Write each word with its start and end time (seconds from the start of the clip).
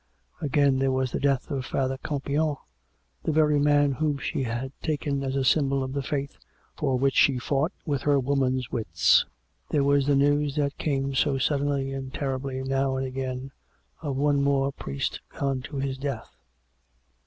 Again, 0.41 0.79
there 0.79 0.91
was 0.91 1.11
the 1.11 1.19
death 1.19 1.51
of 1.51 1.63
Father 1.63 1.95
Campion— 1.99 2.55
the 3.25 3.31
very 3.31 3.59
man 3.59 3.91
whom 3.91 4.17
she 4.17 4.41
had 4.41 4.71
taken 4.81 5.23
as 5.23 5.35
a 5.35 5.43
symbol 5.45 5.83
of 5.83 5.93
the 5.93 6.01
Faith 6.01 6.37
for 6.75 6.97
which 6.97 7.13
she 7.13 7.37
fought 7.37 7.71
with 7.85 8.01
her 8.01 8.19
woman's 8.19 8.71
wits; 8.71 9.25
there 9.69 9.83
was 9.83 10.07
the 10.07 10.15
news 10.15 10.55
that 10.55 10.75
came 10.79 11.13
so 11.13 11.37
sud 11.37 11.61
denly 11.61 11.95
and 11.95 12.15
terribly 12.15 12.63
now 12.63 12.95
and 12.97 13.05
again, 13.05 13.51
of 14.01 14.17
one 14.17 14.41
more 14.41 14.71
priest 14.71 15.21
gone 15.37 15.61
to 15.61 15.75
his 15.77 15.99
death. 15.99 16.35